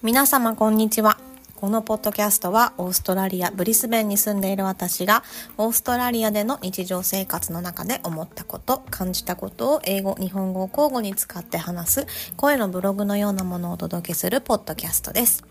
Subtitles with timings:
[0.00, 1.18] 皆様こんにちは。
[1.56, 5.24] このポッドキャストはオーストラリア・ブリスベンに住んでいる私が
[5.56, 12.06] オーストラリアでの日常生活の中で思ったこと、感じたことを英語、日本語を交互に使って話す
[12.36, 15.42] 声のブログのようなものをお届けするポッドキャストです。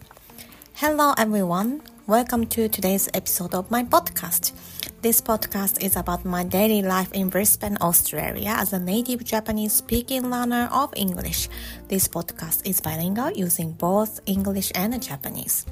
[0.78, 1.82] Hello everyone!
[2.08, 4.54] Welcome to today's episode of my podcast.
[5.08, 10.30] This podcast is about my daily life in Brisbane, Australia as a native Japanese speaking
[10.30, 11.48] learner of English.
[11.88, 15.66] This podcast is bilingual using both English and Japanese.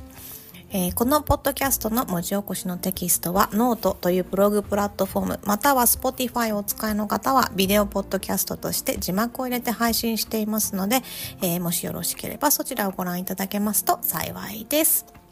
[0.72, 11.02] えー、このポッドキャストの文字起こしのテキストはノートというブログプラットフォームまたは Spotify をお使いの方はビデオポッドキャストとして字幕を入れて配信していますので、
[11.42, 15.25] えー、もしよろしければそちらをご覧いただけますと幸いです。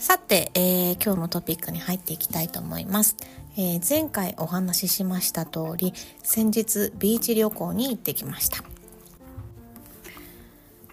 [0.00, 3.16] さて、えー、今日のトピックに入っていきたいと思います。
[3.58, 8.64] えー、前回お話ししました通り、先日ビーチ旅行に行ってきました。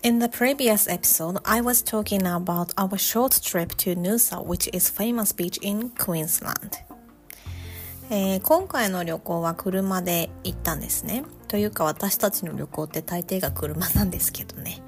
[0.04, 4.92] In the previous episode, I was talking about our short trip to Noosa, which is
[4.94, 6.72] famous beach in Queensland.
[8.09, 11.24] えー、今回の旅行は車で行ったんですね。
[11.48, 14.81] というか私たちの旅行って大抵が車なんですけどね。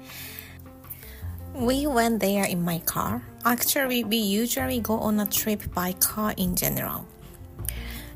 [1.54, 3.22] We went there in my car.
[3.44, 7.04] Actually, we usually go on a trip by car in general.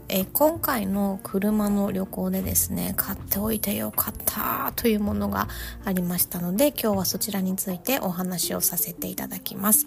[0.09, 5.49] え今回の車の旅行でですね、買っておいてよかったというものが
[5.85, 9.87] ありましたので、今日はそちらについてお話をさせていただきます。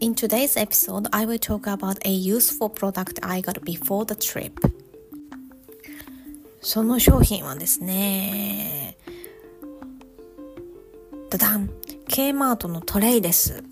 [0.00, 4.52] In today's episode, I will talk about a useful product I got before the trip.
[6.60, 8.96] その商品はですね、
[11.30, 11.68] ダダン
[12.18, 13.62] Kmart のトレイです。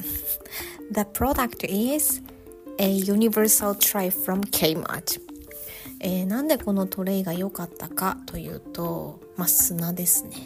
[0.92, 2.22] The product is
[2.78, 5.20] a universal tray from Kmart。
[5.98, 10.36] えー、なんでこのトレイが良かったかというと、まあ、砂ですね。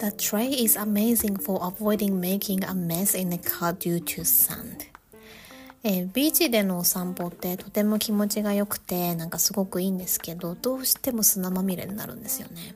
[0.00, 4.88] The tray is amazing for avoiding making a mess in the car due to sand.
[5.84, 12.74] えー、ビーチでのお散歩ってとても気持ちが良くてなんかすごくいいんですけどどうしても砂まみれになるんですよね。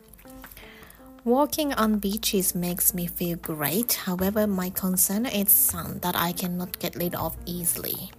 [1.30, 3.92] Walking on beaches makes me feel great.
[4.04, 8.10] However, my concern is sand that I cannot get rid of easily.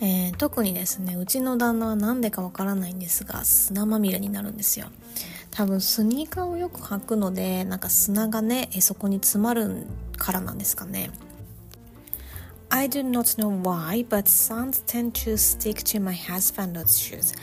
[0.00, 4.86] えー、特にですね、うちの旦那は何でかわからないんですが、砂まみれになるんですよ。
[5.50, 11.10] 多分スニーカーをよく履くので、なんか砂がね、そこに詰まるからなんですかね。
[12.70, 17.34] I do not know why, but sand tend to stick to my husband's shoes.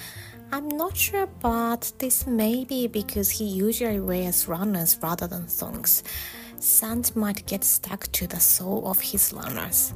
[0.51, 6.03] I'm not sure, but this may be because he usually wears runners rather than thongs.
[6.59, 9.95] Sand might get stuck to the sole of his runners.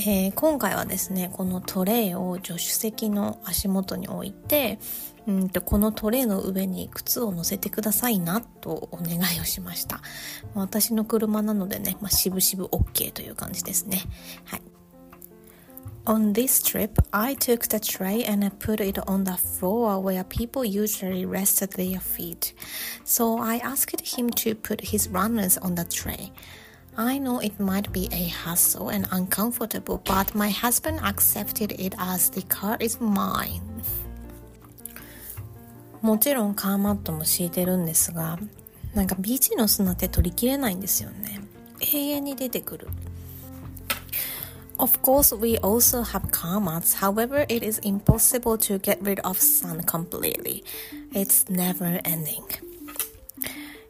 [0.00, 4.78] えー、今回はですねこのトレイを助手席の足元に置いて
[5.26, 10.00] うんとこのトレイの上に靴を乗せてくださいなとお願いをしました
[10.54, 14.02] 私の車なのでね、まあ、しぶしぶ OK という感じですね
[14.44, 14.62] はい
[16.07, 20.25] On this trip, I took the tray and I put it on the floor where
[20.25, 22.53] people usually rested their feet.
[23.05, 26.33] So I asked him to put his runners on the tray.
[26.97, 32.29] I know it might be a hassle and uncomfortable, but my husband accepted it as
[32.29, 33.61] the car is mine.
[36.01, 38.37] もちろんカーマットも敷いてるんですが、
[38.93, 41.39] なんかビーチの砂って取りきれないんですよね。
[41.79, 42.89] 永遠に出てくる。
[44.78, 46.94] Of course, we also have karmas.
[46.94, 50.62] However, it is impossible to get rid of sun completely.
[51.12, 52.44] It's never ending.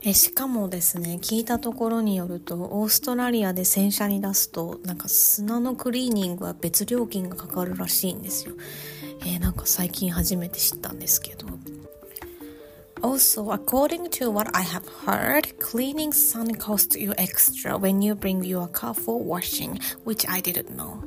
[0.02, 8.54] えしかもですね、聞いたところによると、オーストラリアで洗車に出すと、なんか砂のクリーニングは別料金がかかるらしいんですよ。
[9.22, 11.48] えー、なんか最近初めて知ったんですけど。
[13.01, 18.67] Also, according to what I have heard, cleaning sun costs you extra when you bring your
[18.67, 21.03] car for washing, which I didn't know.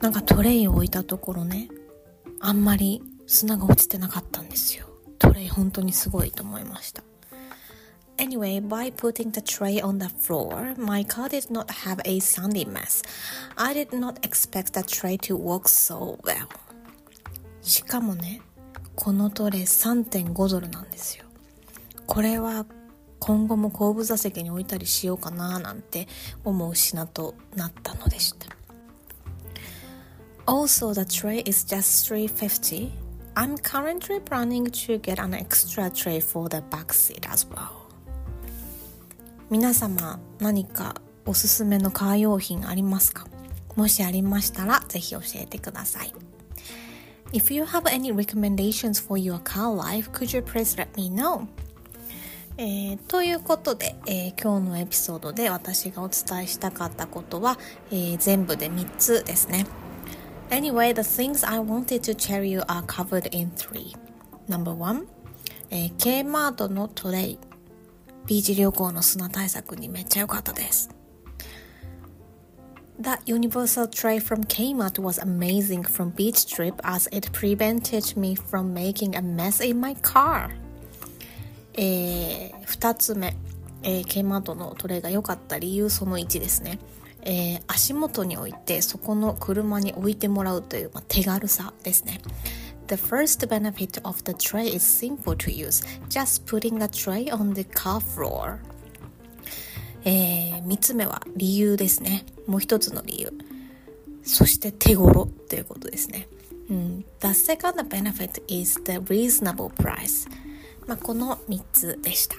[0.00, 1.68] なんかトレイを置いたところね、
[2.40, 4.86] あんまり砂が落ちてなかったんですよ。
[5.18, 7.04] トレイ本当にすごいと思いました。
[8.16, 13.02] Anyway, by putting the tray on the floor, my car did not have a sandy mess.
[13.56, 16.48] I did not expect the tray to work so well.
[17.62, 18.40] しかもね、
[18.97, 21.23] このトレ3.5ドルなんですよ。
[22.07, 22.65] これは
[23.19, 26.07] 今後も後部座席に置いたりしようかななんて
[26.43, 28.47] 思う品となったのでした。
[30.47, 32.89] Also the tray is just 350
[33.35, 37.69] I'm currently planning to get an extra tray for the back seat as well.
[39.51, 40.95] 皆様何か
[41.25, 43.27] おすすめのカー用品ありますか？
[43.75, 46.11] もしありましたらぜひ教えてください。
[47.33, 51.47] If you have any recommendations for your car life, could you please let me know?
[52.59, 57.59] えー、ということで、えー、今日のエピソードで私がお伝えしたかったことは、
[57.91, 59.67] えー、全部で3つですね。
[60.49, 63.95] Anyway, the things I wanted to tell you are covered in three.
[64.49, 65.05] Number one,
[65.69, 67.39] えー、K マートのトレイ。
[68.25, 70.96] ビーチ旅行の砂対策にめっちゃ良かったです。
[72.99, 79.15] That universal tray from Kmart was amazing from beach trip as it prevented me from making
[79.15, 80.49] a mess in my car.
[81.75, 83.35] えー、2つ目、
[83.83, 86.79] えー、K マートのトレイが良かった理由その1ですね。
[87.21, 92.19] えー、足元に置いてそこの車に置いてもらうという、まあ、手軽さですね。
[92.87, 95.85] The first benefit of the tray is simple to use.
[96.09, 98.57] Just putting a tray on the car floor.
[100.07, 102.25] えー、3つ目は理由ですね。
[102.45, 103.33] もう一つの理由。
[104.23, 106.29] そして手頃ということですね。
[106.69, 110.29] うん、The second benefit is the reasonable price.
[110.85, 112.37] まあ、この3つでした。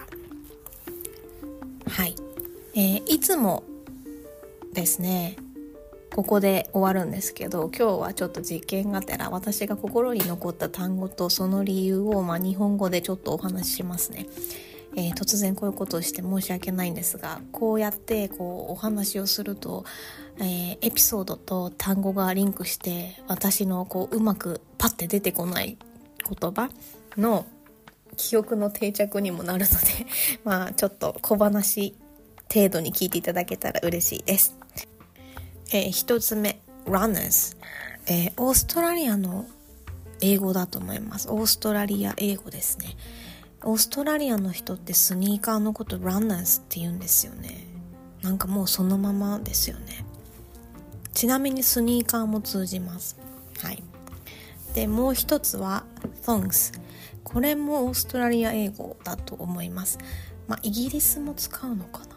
[1.90, 2.16] はい。
[2.74, 3.64] えー、いつも
[4.72, 5.36] ですね、
[6.14, 14.26] ここで終わるんですけど今日はちょっと実験がてら私が心に残った単語とその理由を、まあ、日本語でちょっとお話ししますね。
[14.98, 19.84] えー、突然こういうことをして申し訳ないんですがこうやってこうお話をすると、
[20.38, 25.78] えー、エピソードと単語がリンクして私のこううまくパッて出てこない
[26.28, 26.68] 言葉
[27.16, 27.46] の
[28.16, 29.86] 記憶の定着にもなるので
[30.42, 31.94] まあちょっと小話
[32.52, 34.56] 程度に聞いていただけたら嬉しいです。
[35.70, 37.56] えー、一つ目 runners、
[38.06, 39.46] えー、オーストラリアの
[40.20, 41.28] 英語だと思います。
[41.30, 42.96] オーストラリア英語ですね。
[43.64, 47.66] オーストラリアの人ってスニーカーのことランナーズって言うんですよね。
[48.22, 50.04] なんかもうそのままですよね。
[51.12, 53.16] ちなみにスニーカーも通じます。
[53.60, 53.82] はい。
[54.74, 55.84] でもう一つは
[56.22, 56.78] thongs
[57.24, 59.98] これもオーストラリア英語だと思います。
[60.46, 62.07] まあイギリスも使うのかな？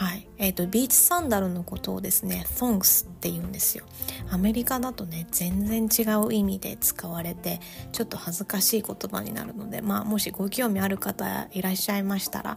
[0.00, 0.26] はい。
[0.38, 3.84] えっ、ー、と、ビーチサンダルのことをですね、thongs って言うんですよ。
[4.30, 7.60] アメリカだとね、全然違う意味で使われて、
[7.92, 12.56] ちょっと恥ずかしい言葉になるので、まあ、もしご興味ある方いらっしゃいましたら、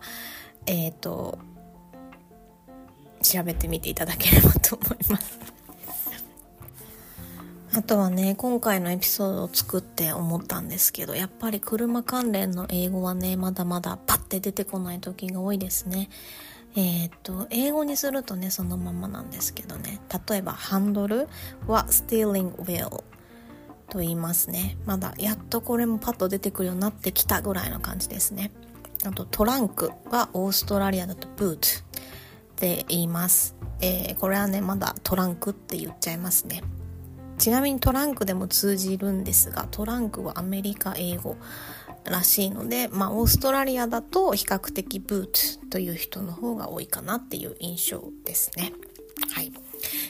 [0.67, 1.37] えっ、ー、と、
[3.21, 5.37] 調べてみていただければと思います。
[7.75, 16.07] あとはね、今回のエピソードを作って思ったんですけど、やっぱり車関連の英語はね、まだまだパッて出てこない時が多いですね。
[16.75, 19.99] えっ、と、英語にするとね、そのままなんですけどね。
[20.27, 21.27] 例えば、ハンドル
[21.67, 23.03] は steering wheel
[23.89, 24.77] と言いますね。
[24.85, 28.51] まだ、やっとこれもパッと出てくるようになってきたぐらいの感じですね。
[29.05, 31.83] あと、トランクはオーストラリアだと boot っ
[32.55, 33.55] て言います。
[33.81, 36.63] えー、これはね、まだトランクって言っちゃいますね。
[37.43, 41.35] ちなみにトランクでも通じるんですが、トランクはアメリカ英語。
[42.05, 48.71] らしいので、まあ、オーストラリアだと比較的ブーツという人の方が多いかなっていう印象ですね。
[49.33, 49.51] はい。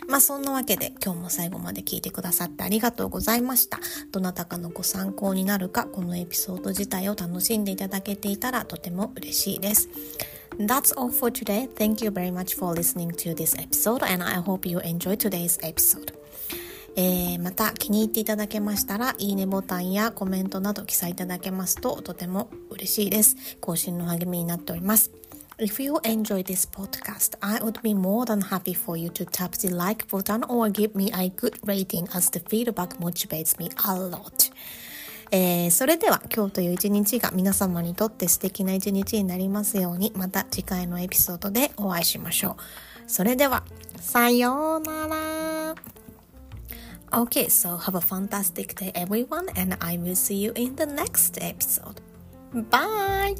[0.07, 3.79] まあそんなわけで今日も最後まで聞いてくださってありがとうございました。
[4.12, 9.89] どなたかのご参考になるか、このエピソード自体を楽しんでいただけていたらとても嬉しいです。
[10.59, 11.68] That's all for today.
[11.68, 15.59] Thank you very much for listening to this episode and I hope you enjoy today's
[15.62, 16.22] episode.
[16.95, 23.35] えー、また気に入っていただけましたら、いいねボタンやコメントなど記載いただけますととても嬉しいです。
[23.59, 25.12] 更新の励みになっております。
[25.57, 29.73] If you enjoy this podcast, I would be more than happy for you to tap the
[29.73, 34.51] like button or give me a good rating as the feedback motivates me a lot.
[35.31, 42.55] えー、それでは今日という一日が皆様にとって素敵な一日になりますようにまた次回のエピソードでお会いしましょう。
[43.07, 43.63] それでは、
[44.00, 45.52] さようなら。
[47.13, 52.01] Okay, so have a fantastic day, everyone, and I will see you in the next episode.
[52.72, 53.36] Bye!